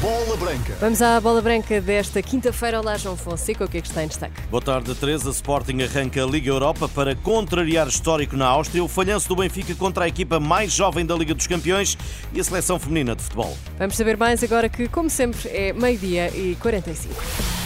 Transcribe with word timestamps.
Bola 0.00 0.36
Branca. 0.36 0.76
Vamos 0.78 1.00
à 1.00 1.18
bola 1.18 1.40
branca 1.40 1.80
desta 1.80 2.20
quinta-feira. 2.20 2.78
Olá, 2.78 2.98
João 2.98 3.16
Fonseca, 3.16 3.64
o 3.64 3.68
que 3.68 3.78
é 3.78 3.80
que 3.80 3.88
está 3.88 4.04
em 4.04 4.06
destaque? 4.06 4.34
Boa 4.50 4.60
tarde, 4.60 4.94
Teresa. 4.94 5.30
Sporting 5.30 5.80
arranca 5.80 6.22
a 6.22 6.26
Liga 6.26 6.50
Europa 6.50 6.86
para 6.86 7.16
contrariar 7.16 7.88
histórico 7.88 8.36
na 8.36 8.46
Áustria, 8.46 8.84
o 8.84 8.88
falhanço 8.88 9.28
do 9.28 9.36
Benfica 9.36 9.74
contra 9.74 10.04
a 10.04 10.08
equipa 10.08 10.38
mais 10.38 10.72
jovem 10.72 11.06
da 11.06 11.14
Liga 11.14 11.34
dos 11.34 11.46
Campeões 11.46 11.96
e 12.34 12.40
a 12.40 12.44
seleção 12.44 12.78
feminina 12.78 13.16
de 13.16 13.22
futebol. 13.22 13.56
Vamos 13.78 13.96
saber 13.96 14.18
mais 14.18 14.44
agora 14.44 14.68
que, 14.68 14.88
como 14.88 15.08
sempre, 15.08 15.48
é 15.48 15.72
meio-dia 15.72 16.28
e 16.36 16.54
45. 16.56 17.63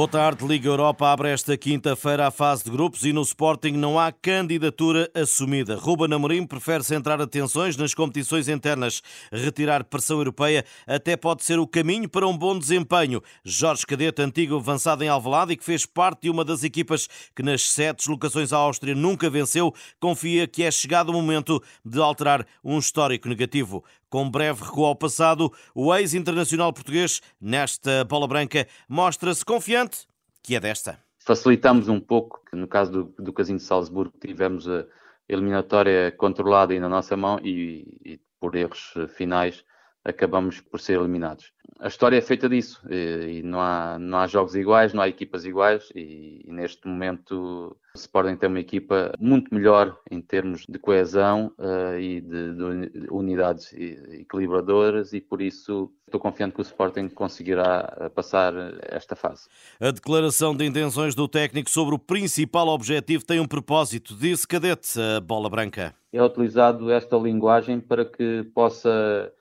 Boa 0.00 0.08
tarde, 0.08 0.46
Liga 0.46 0.66
Europa 0.66 1.12
abre 1.12 1.28
esta 1.28 1.58
quinta-feira 1.58 2.26
a 2.26 2.30
fase 2.30 2.64
de 2.64 2.70
grupos 2.70 3.04
e 3.04 3.12
no 3.12 3.20
Sporting 3.20 3.72
não 3.72 3.98
há 3.98 4.10
candidatura 4.10 5.10
assumida. 5.12 5.76
Ruben 5.76 6.14
Amorim 6.14 6.46
prefere 6.46 6.82
centrar 6.82 7.20
atenções 7.20 7.76
nas 7.76 7.92
competições 7.92 8.48
internas. 8.48 9.02
Retirar 9.30 9.84
pressão 9.84 10.16
europeia 10.16 10.64
até 10.86 11.18
pode 11.18 11.44
ser 11.44 11.58
o 11.58 11.66
caminho 11.66 12.08
para 12.08 12.26
um 12.26 12.34
bom 12.34 12.58
desempenho. 12.58 13.20
Jorge 13.44 13.84
Cadete, 13.84 14.22
antigo 14.22 14.56
avançado 14.56 15.04
em 15.04 15.08
Alvalade 15.08 15.52
e 15.52 15.56
que 15.58 15.64
fez 15.64 15.84
parte 15.84 16.22
de 16.22 16.30
uma 16.30 16.46
das 16.46 16.64
equipas 16.64 17.06
que 17.36 17.42
nas 17.42 17.68
sete 17.68 17.98
deslocações 17.98 18.54
à 18.54 18.56
Áustria 18.56 18.94
nunca 18.94 19.28
venceu, 19.28 19.70
confia 20.00 20.46
que 20.46 20.62
é 20.62 20.70
chegado 20.70 21.10
o 21.10 21.12
momento 21.12 21.62
de 21.84 22.00
alterar 22.00 22.46
um 22.64 22.78
histórico 22.78 23.28
negativo. 23.28 23.84
Com 24.10 24.28
breve 24.28 24.64
recuo 24.64 24.84
ao 24.84 24.96
passado, 24.96 25.52
o 25.72 25.94
ex-internacional 25.94 26.72
português, 26.72 27.22
nesta 27.40 28.04
bola 28.04 28.26
branca, 28.26 28.66
mostra-se 28.88 29.44
confiante 29.44 30.06
que 30.42 30.56
é 30.56 30.60
desta. 30.60 30.98
Facilitamos 31.18 31.88
um 31.88 32.00
pouco, 32.00 32.42
no 32.52 32.66
caso 32.66 32.90
do, 32.90 33.22
do 33.22 33.32
Casino 33.32 33.58
de 33.58 33.64
Salzburgo, 33.64 34.12
tivemos 34.20 34.68
a 34.68 34.84
eliminatória 35.28 36.10
controlada 36.12 36.74
e 36.74 36.80
na 36.80 36.88
nossa 36.88 37.16
mão 37.16 37.38
e, 37.44 37.86
e 38.04 38.20
por 38.40 38.56
erros 38.56 38.94
finais 39.14 39.64
acabamos 40.04 40.60
por 40.60 40.80
ser 40.80 40.98
eliminados. 40.98 41.52
A 41.78 41.88
história 41.88 42.16
é 42.16 42.20
feita 42.20 42.48
disso 42.48 42.80
e, 42.90 43.38
e 43.38 43.42
não, 43.42 43.60
há, 43.60 43.98
não 43.98 44.18
há 44.18 44.26
jogos 44.26 44.54
iguais, 44.54 44.92
não 44.92 45.02
há 45.02 45.08
equipas 45.08 45.44
iguais 45.44 45.90
e, 45.94 46.42
e, 46.44 46.52
neste 46.52 46.86
momento 46.86 47.74
o 47.94 47.98
Sporting 47.98 48.36
tem 48.36 48.48
uma 48.48 48.60
equipa 48.60 49.12
muito 49.18 49.54
melhor 49.54 49.98
em 50.10 50.20
termos 50.20 50.66
de 50.68 50.78
coesão 50.78 51.52
uh, 51.58 51.98
e 51.98 52.20
de, 52.20 52.54
de, 52.54 53.08
unidades 53.10 53.72
equilibradoras 53.72 55.12
e 55.12 55.20
por 55.20 55.40
isso 55.40 55.90
estou 56.06 56.20
confiante 56.20 56.54
que 56.54 56.60
o 56.60 56.62
Sporting 56.62 57.08
conseguirá 57.08 57.96
eh, 58.00 58.08
passar 58.08 58.52
esta 58.82 59.14
fase. 59.14 59.48
A 59.78 59.92
declaração 59.92 60.56
de 60.56 60.66
intenções 60.66 61.14
do 61.14 61.28
técnico 61.28 61.70
sobre 61.70 61.94
o 61.94 61.98
principal 62.00 62.66
objetivo 62.66 63.24
tem 63.24 63.38
um 63.38 63.46
propósito, 63.46 64.16
disse 64.16 64.46
Cadete, 64.46 65.00
a 65.00 65.20
bola 65.20 65.48
branca. 65.48 65.94
É 66.12 66.20
utilizado 66.20 66.90
esta 66.90 67.16
linguagem 67.16 67.78
para 67.78 68.04
que 68.04 68.42
possa 68.52 69.32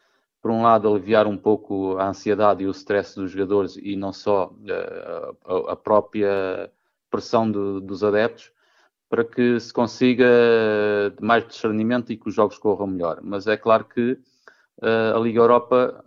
por 0.42 0.52
um 0.52 0.62
lado, 0.62 0.88
aliviar 0.88 1.28
um 1.28 1.38
pouco 1.38 1.98
a 1.98 2.08
ansiedade 2.10 2.64
e 2.64 2.68
o 2.68 2.72
stress 2.72 3.16
dos 3.16 3.32
jogadores 3.32 3.78
e 3.78 3.96
não 3.96 4.14
só 4.14 4.54
eh, 4.68 5.32
a, 5.46 5.74
a 5.74 5.76
própria 5.76 6.72
pressão 7.10 7.50
do, 7.52 7.82
dos 7.82 8.04
adeptos, 8.04 8.52
para 9.10 9.26
que 9.26 9.60
se 9.60 9.74
consiga 9.74 10.26
mais 11.20 11.46
discernimento 11.48 12.12
e 12.12 12.18
que 12.18 12.30
os 12.30 12.36
jogos 12.36 12.58
corram 12.58 12.88
melhor. 12.88 13.20
Mas 13.24 13.48
é 13.48 13.58
claro 13.58 13.86
que 13.86 14.12
uh, 14.82 15.16
a 15.16 15.20
Liga 15.20 15.40
Europa, 15.40 16.04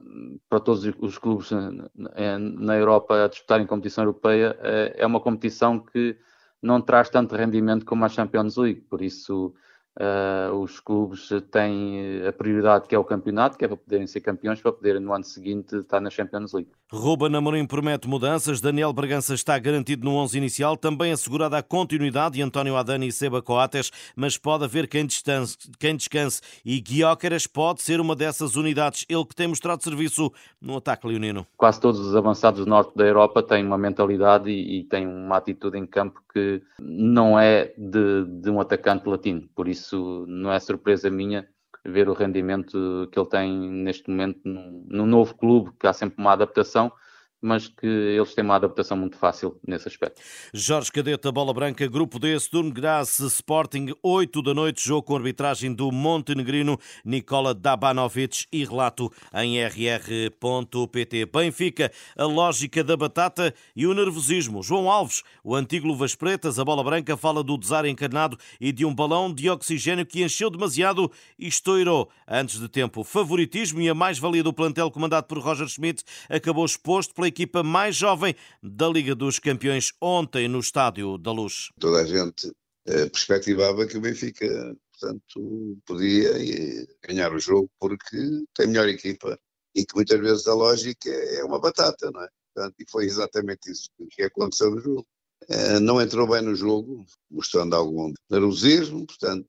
para 0.48 0.60
todos 0.60 0.84
os 1.00 1.18
clubes 1.18 1.50
na 1.94 2.76
Europa 2.76 3.24
a 3.24 3.28
disputarem 3.28 3.66
competição 3.66 4.04
europeia, 4.04 4.56
é 4.94 5.04
uma 5.04 5.18
competição 5.18 5.80
que 5.80 6.16
não 6.62 6.80
traz 6.80 7.10
tanto 7.10 7.34
rendimento 7.34 7.84
como 7.84 8.04
a 8.04 8.08
Champions 8.08 8.56
League. 8.56 8.82
Por 8.82 9.02
isso, 9.02 9.52
Uh, 10.00 10.54
os 10.56 10.80
clubes 10.80 11.28
têm 11.50 12.26
a 12.26 12.32
prioridade 12.32 12.88
que 12.88 12.94
é 12.94 12.98
o 12.98 13.04
campeonato, 13.04 13.58
que 13.58 13.64
é 13.64 13.68
para 13.68 13.76
poderem 13.76 14.06
ser 14.06 14.20
campeões, 14.20 14.60
para 14.60 14.72
poderem 14.72 15.02
no 15.02 15.12
ano 15.12 15.24
seguinte 15.24 15.76
estar 15.76 16.00
na 16.00 16.08
Champions 16.08 16.54
League. 16.54 16.70
Ruben 16.90 17.34
Amorim 17.36 17.66
promete 17.66 18.08
mudanças, 18.08 18.60
Daniel 18.60 18.92
Bragança 18.92 19.34
está 19.34 19.58
garantido 19.58 20.04
no 20.04 20.14
11 20.16 20.38
inicial, 20.38 20.76
também 20.78 21.12
assegurada 21.12 21.58
a 21.58 21.62
continuidade 21.62 22.36
de 22.36 22.42
António 22.42 22.76
Adani 22.76 23.08
e 23.08 23.12
Seba 23.12 23.42
Coates, 23.42 23.90
mas 24.16 24.38
pode 24.38 24.64
haver 24.64 24.88
quem 24.88 25.06
descanse, 25.06 25.56
quem 25.78 25.94
descanse 25.96 26.40
e 26.64 26.80
Guióqueras 26.80 27.46
pode 27.46 27.82
ser 27.82 28.00
uma 28.00 28.16
dessas 28.16 28.56
unidades, 28.56 29.04
ele 29.08 29.24
que 29.26 29.34
tem 29.34 29.46
mostrado 29.46 29.82
serviço 29.82 30.32
no 30.60 30.76
ataque 30.76 31.06
leonino. 31.06 31.46
Quase 31.56 31.80
todos 31.80 32.00
os 32.00 32.16
avançados 32.16 32.64
do 32.64 32.68
norte 32.68 32.96
da 32.96 33.04
Europa 33.04 33.42
têm 33.42 33.64
uma 33.64 33.78
mentalidade 33.78 34.50
e, 34.50 34.80
e 34.80 34.84
têm 34.84 35.06
uma 35.06 35.36
atitude 35.36 35.78
em 35.78 35.86
campo 35.86 36.22
que 36.32 36.62
não 36.80 37.38
é 37.38 37.72
de, 37.76 38.24
de 38.40 38.50
um 38.50 38.60
atacante 38.60 39.08
latino, 39.08 39.48
por 39.54 39.68
isso 39.68 39.81
isso 39.82 40.24
não 40.28 40.52
é 40.52 40.58
surpresa 40.58 41.10
minha 41.10 41.46
ver 41.84 42.08
o 42.08 42.14
rendimento 42.14 43.08
que 43.10 43.18
ele 43.18 43.28
tem 43.28 43.70
neste 43.70 44.08
momento 44.08 44.40
no, 44.44 44.84
no 44.88 45.06
novo 45.06 45.34
clube, 45.36 45.72
que 45.78 45.86
há 45.86 45.92
sempre 45.92 46.20
uma 46.20 46.32
adaptação 46.32 46.92
mas 47.42 47.66
que 47.66 47.86
eles 47.86 48.34
têm 48.34 48.44
uma 48.44 48.54
adaptação 48.54 48.96
muito 48.96 49.16
fácil 49.16 49.58
nesse 49.66 49.88
aspecto. 49.88 50.22
Jorge 50.54 50.92
Cadeta, 50.92 51.32
Bola 51.32 51.52
Branca, 51.52 51.86
Grupo 51.88 52.20
D, 52.20 52.38
Sturm 52.38 52.70
Graz, 52.70 53.18
Sporting, 53.18 53.92
8 54.00 54.40
da 54.40 54.54
noite, 54.54 54.86
jogo 54.86 55.02
com 55.02 55.16
arbitragem 55.16 55.74
do 55.74 55.90
montenegrino 55.90 56.78
Nicola 57.04 57.52
Dabanovic 57.52 58.46
e 58.52 58.64
relato 58.64 59.12
em 59.34 59.60
rr.pt. 59.60 61.26
Benfica, 61.26 61.90
a 62.16 62.24
lógica 62.24 62.84
da 62.84 62.96
batata 62.96 63.52
e 63.74 63.88
o 63.88 63.94
nervosismo. 63.94 64.62
João 64.62 64.88
Alves, 64.88 65.24
o 65.42 65.56
antigo 65.56 65.88
Luvas 65.88 66.14
Pretas, 66.14 66.60
a 66.60 66.64
Bola 66.64 66.84
Branca, 66.84 67.16
fala 67.16 67.42
do 67.42 67.58
desencarnado 67.58 68.38
e 68.60 68.70
de 68.70 68.84
um 68.84 68.94
balão 68.94 69.34
de 69.34 69.50
oxigênio 69.50 70.06
que 70.06 70.22
encheu 70.22 70.48
demasiado 70.48 71.10
e 71.36 71.48
estourou 71.48 72.08
antes 72.28 72.60
de 72.60 72.68
tempo. 72.68 73.00
O 73.00 73.04
favoritismo 73.04 73.80
e 73.80 73.88
a 73.88 73.94
mais-valia 73.94 74.44
do 74.44 74.52
plantel 74.52 74.92
comandado 74.92 75.26
por 75.26 75.38
Roger 75.38 75.66
Schmidt 75.66 76.04
acabou 76.28 76.64
exposto 76.64 77.12
pela 77.12 77.31
equipa 77.32 77.62
mais 77.62 77.96
jovem 77.96 78.36
da 78.62 78.88
Liga 78.88 79.14
dos 79.14 79.38
Campeões 79.38 79.92
ontem 80.00 80.46
no 80.48 80.60
Estádio 80.60 81.16
da 81.16 81.32
Luz. 81.32 81.70
Toda 81.80 82.02
a 82.02 82.06
gente 82.06 82.52
eh, 82.86 83.08
perspectivava 83.08 83.86
que 83.86 83.96
o 83.96 84.00
Benfica, 84.00 84.46
portanto, 84.92 85.78
podia 85.86 86.30
eh, 86.30 86.86
ganhar 87.08 87.32
o 87.32 87.38
jogo 87.38 87.70
porque 87.80 88.16
tem 88.54 88.66
melhor 88.66 88.88
equipa 88.88 89.38
e 89.74 89.84
que 89.86 89.94
muitas 89.94 90.20
vezes 90.20 90.46
a 90.46 90.54
lógica 90.54 91.08
é 91.10 91.42
uma 91.42 91.58
batata, 91.58 92.10
não 92.10 92.22
é? 92.22 92.28
Portanto, 92.54 92.74
e 92.78 92.90
foi 92.90 93.06
exatamente 93.06 93.70
isso 93.70 93.88
que 94.10 94.22
aconteceu 94.24 94.70
no 94.70 94.80
jogo. 94.80 95.06
Eh, 95.48 95.80
não 95.80 96.00
entrou 96.00 96.28
bem 96.28 96.42
no 96.42 96.54
jogo, 96.54 97.04
mostrando 97.30 97.74
algum 97.74 98.12
nervosismo, 98.30 99.06
portanto, 99.06 99.48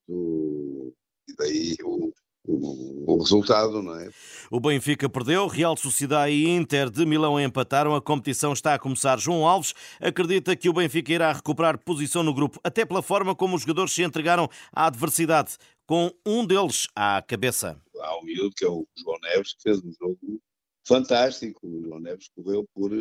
e 1.28 1.36
daí 1.38 1.76
o, 1.84 2.14
o, 2.46 3.18
resultado, 3.18 3.82
não 3.82 3.96
é? 3.96 4.10
O 4.52 4.60
Benfica 4.60 5.08
perdeu, 5.10 5.48
Real 5.48 5.78
Sociedade 5.78 6.34
e 6.34 6.50
Inter 6.50 6.90
de 6.90 7.06
Milão 7.06 7.40
empataram. 7.40 7.96
A 7.96 8.02
competição 8.02 8.54
está 8.54 8.74
a 8.74 8.80
começar. 8.80 9.20
João 9.20 9.48
Alves 9.48 9.74
acredita 10.00 10.56
que 10.56 10.70
o 10.70 10.74
Benfica 10.74 11.14
irá 11.14 11.32
recuperar 11.32 11.78
posição 11.78 12.22
no 12.22 12.34
grupo, 12.34 12.60
até 12.64 12.86
pela 12.86 13.02
forma 13.02 13.36
como 13.36 13.56
os 13.56 13.62
jogadores 13.62 13.94
se 13.94 14.04
entregaram 14.04 14.50
à 14.72 14.88
adversidade, 14.88 15.58
com 15.86 16.12
um 16.26 16.46
deles 16.46 16.88
à 16.96 17.22
cabeça. 17.22 17.80
Há 18.00 18.20
um 18.20 18.24
miúdo 18.24 18.52
que 18.56 18.66
é 18.66 18.70
o 18.70 18.86
João 18.98 19.20
Neves, 19.22 19.54
que 19.54 19.64
fez 19.64 19.80
um 19.80 19.92
jogo 19.94 20.42
fantástico. 20.86 21.66
O 21.66 21.82
João 21.82 22.00
Neves 22.00 22.30
correu 22.36 22.66
por 22.74 22.92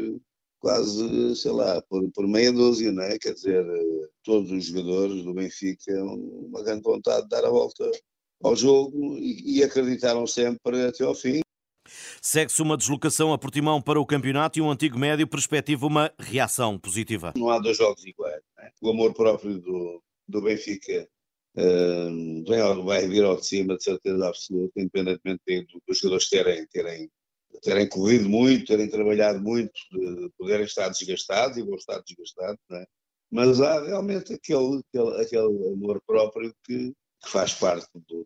quase, 0.60 1.34
sei 1.34 1.50
lá, 1.50 1.82
por, 1.82 2.08
por 2.12 2.26
meia 2.28 2.52
dúzia, 2.52 2.92
não 2.92 3.02
é? 3.02 3.18
Quer 3.18 3.34
dizer, 3.34 3.66
todos 4.22 4.52
os 4.52 4.64
jogadores 4.66 5.24
do 5.24 5.34
Benfica, 5.34 5.92
uma 6.04 6.62
grande 6.62 6.82
vontade 6.82 7.24
de 7.24 7.28
dar 7.30 7.44
a 7.44 7.50
volta 7.50 7.90
ao 8.42 8.56
jogo 8.56 9.16
e, 9.18 9.58
e 9.58 9.64
acreditaram 9.64 10.26
sempre 10.26 10.86
até 10.86 11.04
ao 11.04 11.14
fim. 11.14 11.40
Segue-se 12.20 12.62
uma 12.62 12.76
deslocação 12.76 13.32
a 13.32 13.38
Portimão 13.38 13.82
para 13.82 14.00
o 14.00 14.06
campeonato 14.06 14.58
e 14.58 14.62
um 14.62 14.70
antigo 14.70 14.98
médio 14.98 15.26
perspectiva 15.26 15.86
uma 15.86 16.12
reação 16.18 16.78
positiva. 16.78 17.32
Não 17.36 17.50
há 17.50 17.58
dois 17.58 17.76
jogos 17.76 18.04
iguais. 18.04 18.40
É? 18.60 18.70
O 18.80 18.90
amor 18.90 19.12
próprio 19.12 19.58
do, 19.58 20.02
do 20.28 20.42
Benfica 20.42 21.08
uh, 21.56 22.44
vem, 22.48 22.84
vai 22.84 23.08
vir 23.08 23.24
ao 23.24 23.36
de 23.36 23.46
cima, 23.46 23.76
de 23.76 23.82
certeza 23.82 24.28
absoluta, 24.28 24.80
independentemente 24.80 25.66
dos 25.86 25.98
jogadores 25.98 26.28
terem, 26.28 26.66
terem, 26.68 27.10
terem 27.62 27.88
corrido 27.88 28.28
muito, 28.28 28.66
terem 28.66 28.88
trabalhado 28.88 29.40
muito, 29.40 29.72
de 29.90 30.30
poderem 30.38 30.64
estar 30.64 30.88
desgastados 30.88 31.58
e 31.58 31.62
vão 31.62 31.74
estar 31.74 32.00
desgastados. 32.06 32.60
É? 32.70 32.86
Mas 33.30 33.60
há 33.60 33.82
realmente 33.84 34.34
aquele, 34.34 34.80
aquele, 34.88 35.20
aquele 35.20 35.72
amor 35.72 36.00
próprio 36.06 36.54
que, 36.64 36.92
que 37.22 37.30
faz 37.30 37.52
parte 37.54 37.88
do, 38.08 38.21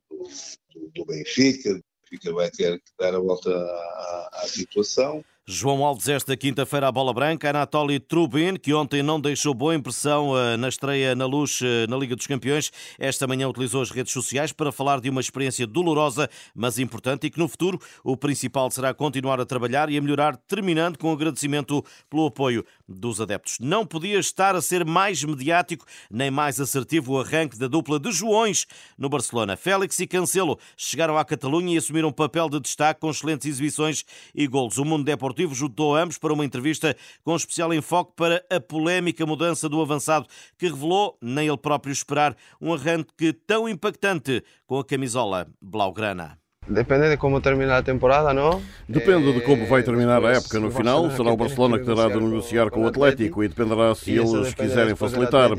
do, 0.94 1.04
Benfica. 1.04 1.70
O 1.70 2.10
Benfica 2.10 2.32
vai 2.32 2.50
ter 2.50 2.78
que 2.78 2.90
dar 2.98 3.14
a 3.14 3.18
volta 3.18 3.50
à, 3.50 4.30
à 4.42 4.46
situação. 4.46 5.24
João 5.48 5.84
Alves, 5.84 6.08
esta 6.08 6.36
quinta-feira, 6.36 6.88
a 6.88 6.92
bola 6.92 7.14
branca. 7.14 7.48
Anatoly 7.48 8.00
Trubin, 8.00 8.56
que 8.56 8.74
ontem 8.74 9.00
não 9.00 9.20
deixou 9.20 9.54
boa 9.54 9.76
impressão 9.76 10.36
eh, 10.36 10.56
na 10.56 10.68
estreia 10.68 11.14
na 11.14 11.24
luz 11.24 11.60
eh, 11.62 11.86
na 11.86 11.96
Liga 11.96 12.16
dos 12.16 12.26
Campeões, 12.26 12.72
esta 12.98 13.28
manhã 13.28 13.48
utilizou 13.48 13.80
as 13.80 13.92
redes 13.92 14.12
sociais 14.12 14.52
para 14.52 14.72
falar 14.72 15.00
de 15.00 15.08
uma 15.08 15.20
experiência 15.20 15.64
dolorosa, 15.64 16.28
mas 16.52 16.80
importante, 16.80 17.28
e 17.28 17.30
que 17.30 17.38
no 17.38 17.46
futuro 17.46 17.80
o 18.02 18.16
principal 18.16 18.68
será 18.72 18.92
continuar 18.92 19.40
a 19.40 19.46
trabalhar 19.46 19.88
e 19.88 19.96
a 19.96 20.00
melhorar, 20.02 20.36
terminando 20.36 20.98
com 20.98 21.12
agradecimento 21.12 21.80
pelo 22.10 22.26
apoio 22.26 22.64
dos 22.88 23.20
adeptos. 23.20 23.58
Não 23.60 23.86
podia 23.86 24.18
estar 24.18 24.54
a 24.54 24.62
ser 24.62 24.84
mais 24.84 25.22
mediático 25.22 25.84
nem 26.10 26.30
mais 26.30 26.60
assertivo 26.60 27.14
o 27.14 27.20
arranque 27.20 27.58
da 27.58 27.66
dupla 27.66 27.98
de 27.98 28.10
Joões 28.12 28.66
no 28.96 29.08
Barcelona. 29.08 29.56
Félix 29.56 29.98
e 29.98 30.06
Cancelo 30.06 30.58
chegaram 30.76 31.18
à 31.18 31.24
Catalunha 31.24 31.74
e 31.74 31.78
assumiram 31.78 32.08
um 32.08 32.12
papel 32.12 32.48
de 32.48 32.60
destaque 32.60 33.00
com 33.00 33.10
excelentes 33.10 33.46
exibições 33.46 34.04
e 34.34 34.46
golos. 34.46 34.78
O 34.78 34.84
Mundo 34.84 35.04
Deportivo 35.04 35.54
juntou 35.54 35.94
ambos 35.96 36.18
para 36.18 36.32
uma 36.32 36.44
entrevista 36.44 36.96
com 37.24 37.34
especial 37.34 37.72
enfoque 37.74 38.12
para 38.16 38.44
a 38.50 38.60
polémica 38.60 39.26
mudança 39.26 39.68
do 39.68 39.80
avançado 39.80 40.26
que 40.58 40.68
revelou, 40.68 41.18
nem 41.20 41.48
ele 41.48 41.56
próprio 41.56 41.92
esperar, 41.92 42.36
um 42.60 42.72
arranque 42.72 43.32
tão 43.32 43.68
impactante 43.68 44.42
com 44.66 44.78
a 44.78 44.84
camisola 44.84 45.48
blaugrana. 45.60 46.38
Depende 46.68 47.08
de 47.08 47.16
como 47.16 47.40
termina 47.40 47.78
a 47.78 47.82
temporada, 47.82 48.34
não? 48.34 48.60
Depende 48.88 49.32
de 49.32 49.40
como 49.40 49.66
vai 49.66 49.82
terminar 49.84 50.24
a 50.24 50.32
época 50.32 50.58
no 50.58 50.70
final. 50.70 51.10
Será 51.10 51.30
o 51.30 51.36
Barcelona 51.36 51.78
que 51.78 51.84
terá 51.84 52.08
de 52.08 52.18
negociar 52.18 52.70
com 52.70 52.82
o 52.82 52.88
Atlético 52.88 53.44
e 53.44 53.48
dependerá 53.48 53.94
se 53.94 54.10
eles 54.12 54.52
quiserem 54.52 54.96
facilitar. 54.96 55.50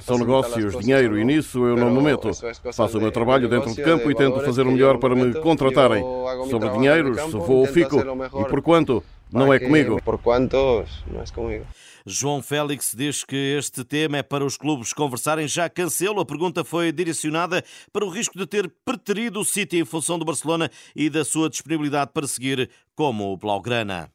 São 0.00 0.18
negócios, 0.18 0.78
dinheiro 0.78 1.18
e 1.18 1.24
nisso 1.24 1.66
eu 1.66 1.76
não 1.76 1.90
me 1.90 2.00
meto. 2.00 2.30
Faço 2.72 2.98
o 2.98 3.00
meu 3.00 3.10
trabalho 3.10 3.48
dentro 3.48 3.74
de 3.74 3.82
campo 3.82 4.10
e 4.10 4.14
tento 4.14 4.40
fazer 4.40 4.62
o 4.62 4.70
melhor 4.70 4.98
para 4.98 5.14
me 5.16 5.34
contratarem. 5.34 6.04
Sobre 6.48 6.68
dinheiros, 6.70 7.20
se 7.20 7.30
vou 7.32 7.58
ou 7.58 7.66
fico. 7.66 7.98
E 8.40 8.44
por 8.44 8.62
quanto? 8.62 9.02
Não 9.32 9.52
é 9.52 9.58
comigo. 9.58 10.00
Por 10.02 10.18
quantos? 10.18 11.02
Não 11.10 11.22
é 11.22 11.24
comigo. 11.34 11.64
João 12.06 12.42
Félix 12.42 12.94
diz 12.96 13.24
que 13.24 13.36
este 13.36 13.84
tema 13.84 14.18
é 14.18 14.22
para 14.22 14.44
os 14.44 14.56
clubes 14.56 14.92
conversarem. 14.92 15.46
Já 15.46 15.68
Cancelo, 15.68 16.20
a 16.20 16.24
pergunta 16.24 16.64
foi 16.64 16.90
direcionada 16.90 17.62
para 17.92 18.04
o 18.04 18.08
risco 18.08 18.36
de 18.36 18.46
ter 18.46 18.72
preterido 18.84 19.40
o 19.40 19.44
City 19.44 19.78
em 19.78 19.84
função 19.84 20.18
do 20.18 20.24
Barcelona 20.24 20.70
e 20.96 21.08
da 21.08 21.24
sua 21.24 21.48
disponibilidade 21.48 22.10
para 22.12 22.26
seguir 22.26 22.70
como 22.94 23.32
o 23.32 23.36
Blaugrana. 23.36 24.10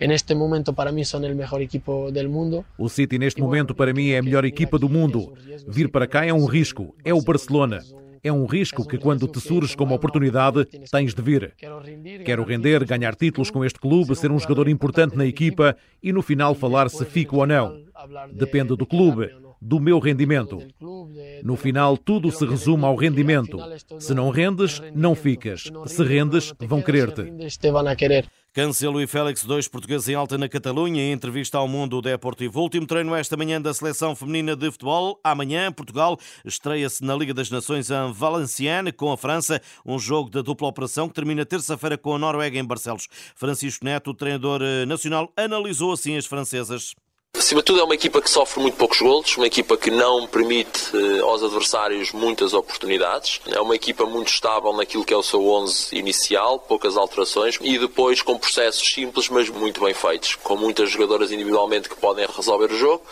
Neste 0.00 0.34
momento 0.34 0.72
para 0.72 0.90
mim 0.90 1.04
são 1.04 1.20
o 1.20 1.22
melhor 1.22 1.60
equipo 1.60 2.10
do 2.10 2.28
mundo. 2.28 2.64
O 2.76 2.88
City 2.88 3.18
neste 3.18 3.40
momento 3.40 3.74
para 3.74 3.92
mim 3.92 4.10
é 4.10 4.18
a 4.18 4.22
melhor 4.22 4.44
equipa 4.44 4.78
do 4.78 4.88
mundo. 4.88 5.32
Vir 5.68 5.88
para 5.88 6.06
cá 6.06 6.24
é 6.24 6.32
um 6.32 6.46
risco, 6.46 6.94
é 7.04 7.14
o 7.14 7.22
Barcelona. 7.22 7.80
É 8.24 8.32
um 8.32 8.46
risco 8.46 8.88
que, 8.88 8.96
quando 8.96 9.28
te 9.28 9.38
surge 9.38 9.76
como 9.76 9.94
oportunidade, 9.94 10.64
tens 10.90 11.12
de 11.12 11.20
vir. 11.20 11.52
Quero 12.24 12.42
render, 12.42 12.82
ganhar 12.86 13.14
títulos 13.14 13.50
com 13.50 13.62
este 13.62 13.78
clube, 13.78 14.16
ser 14.16 14.32
um 14.32 14.38
jogador 14.38 14.66
importante 14.66 15.14
na 15.14 15.26
equipa 15.26 15.76
e, 16.02 16.10
no 16.10 16.22
final, 16.22 16.54
falar 16.54 16.88
se 16.88 17.04
fico 17.04 17.36
ou 17.36 17.46
não. 17.46 17.84
Depende 18.32 18.74
do 18.74 18.86
clube, 18.86 19.30
do 19.64 19.80
meu 19.80 19.98
rendimento. 19.98 20.58
No 21.42 21.56
final, 21.56 21.96
tudo 21.96 22.30
se 22.30 22.44
resume 22.44 22.84
ao 22.84 22.94
rendimento. 22.94 23.58
Se 23.98 24.12
não 24.12 24.28
rendes, 24.28 24.82
não 24.94 25.14
ficas. 25.14 25.72
Se 25.86 26.04
rendes, 26.04 26.52
vão 26.60 26.82
querer-te. 26.82 27.22
Cancelo 28.52 29.00
e 29.00 29.06
Félix, 29.06 29.42
dois 29.42 29.66
portugueses 29.66 30.08
em 30.08 30.14
alta 30.14 30.38
na 30.38 30.48
Catalunha, 30.48 31.02
em 31.02 31.12
entrevista 31.12 31.58
ao 31.58 31.66
Mundo 31.66 32.00
Deportivo. 32.00 32.60
Último 32.60 32.86
treino 32.86 33.12
esta 33.12 33.36
manhã 33.36 33.60
da 33.60 33.74
Seleção 33.74 34.14
Feminina 34.14 34.54
de 34.54 34.70
Futebol. 34.70 35.18
Amanhã, 35.24 35.72
Portugal 35.72 36.16
estreia-se 36.44 37.02
na 37.02 37.16
Liga 37.16 37.34
das 37.34 37.50
Nações 37.50 37.90
em 37.90 38.12
Valenciennes 38.12 38.92
com 38.96 39.10
a 39.10 39.16
França, 39.16 39.60
um 39.84 39.98
jogo 39.98 40.30
da 40.30 40.40
dupla 40.40 40.68
operação 40.68 41.08
que 41.08 41.14
termina 41.14 41.44
terça-feira 41.44 41.98
com 41.98 42.14
a 42.14 42.18
Noruega 42.18 42.56
em 42.56 42.64
Barcelos. 42.64 43.08
Francisco 43.34 43.84
Neto, 43.84 44.10
o 44.10 44.14
treinador 44.14 44.60
eh, 44.62 44.86
nacional, 44.86 45.32
analisou 45.36 45.92
assim 45.92 46.16
as 46.16 46.26
francesas. 46.26 46.94
Acima 47.44 47.60
de 47.60 47.66
tudo, 47.66 47.80
é 47.80 47.84
uma 47.84 47.94
equipa 47.94 48.22
que 48.22 48.30
sofre 48.30 48.58
muito 48.58 48.78
poucos 48.78 49.02
golos, 49.02 49.36
uma 49.36 49.46
equipa 49.46 49.76
que 49.76 49.90
não 49.90 50.26
permite 50.26 50.96
eh, 50.96 51.20
aos 51.20 51.42
adversários 51.42 52.10
muitas 52.10 52.54
oportunidades. 52.54 53.38
É 53.52 53.60
uma 53.60 53.76
equipa 53.76 54.06
muito 54.06 54.28
estável 54.28 54.72
naquilo 54.72 55.04
que 55.04 55.12
é 55.12 55.16
o 55.16 55.22
seu 55.22 55.46
11 55.46 55.94
inicial, 55.94 56.58
poucas 56.58 56.96
alterações 56.96 57.58
e 57.60 57.78
depois 57.78 58.22
com 58.22 58.38
processos 58.38 58.88
simples, 58.88 59.28
mas 59.28 59.50
muito 59.50 59.84
bem 59.84 59.92
feitos, 59.92 60.36
com 60.36 60.56
muitas 60.56 60.88
jogadoras 60.88 61.30
individualmente 61.30 61.86
que 61.86 61.96
podem 61.96 62.26
resolver 62.34 62.72
o 62.72 62.78
jogo. 62.78 63.02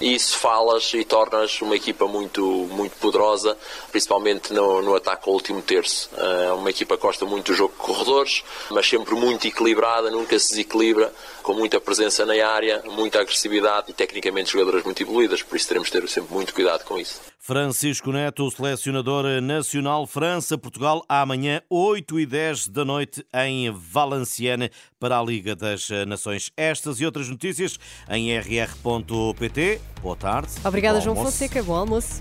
E 0.00 0.14
isso 0.14 0.38
falas 0.38 0.94
e 0.94 1.04
tornas 1.04 1.60
uma 1.60 1.76
equipa 1.76 2.06
muito, 2.06 2.42
muito 2.70 2.96
poderosa, 2.96 3.58
principalmente 3.90 4.54
no, 4.54 4.80
no 4.80 4.94
ataque 4.94 5.28
ao 5.28 5.34
último 5.34 5.60
terço. 5.60 6.08
É 6.16 6.50
uma 6.52 6.70
equipa 6.70 6.96
que 6.96 7.02
gosta 7.02 7.26
muito 7.26 7.52
do 7.52 7.54
jogo 7.54 7.74
de 7.74 7.80
corredores, 7.80 8.42
mas 8.70 8.88
sempre 8.88 9.14
muito 9.14 9.46
equilibrada, 9.46 10.10
nunca 10.10 10.38
se 10.38 10.48
desequilibra, 10.48 11.12
com 11.42 11.52
muita 11.52 11.78
presença 11.80 12.24
na 12.24 12.32
área, 12.46 12.82
muita 12.86 13.20
agressividade 13.20 13.81
e 13.88 13.92
tecnicamente 13.92 14.50
jogadoras 14.50 14.84
muito 14.84 15.02
evoluídas, 15.02 15.42
por 15.42 15.56
isso 15.56 15.68
teremos 15.68 15.90
de 15.90 16.00
ter 16.00 16.08
sempre 16.08 16.32
muito 16.34 16.54
cuidado 16.54 16.84
com 16.84 16.98
isso. 16.98 17.20
Francisco 17.38 18.12
Neto, 18.12 18.48
selecionador 18.50 19.24
nacional 19.42 20.06
França-Portugal, 20.06 21.04
amanhã 21.08 21.60
8 21.68 22.20
e 22.20 22.26
10 22.26 22.68
da 22.68 22.84
noite 22.84 23.24
em 23.34 23.70
Valenciennes 23.72 24.70
para 25.00 25.18
a 25.18 25.22
Liga 25.22 25.56
das 25.56 25.88
Nações. 26.06 26.52
Estas 26.56 27.00
e 27.00 27.06
outras 27.06 27.28
notícias 27.28 27.78
em 28.08 28.36
rr.pt. 28.38 29.80
Boa 30.00 30.16
tarde. 30.16 30.52
Obrigada, 30.64 31.00
João 31.00 31.16
Fonseca. 31.16 31.62
Bom 31.62 31.74
almoço. 31.74 32.20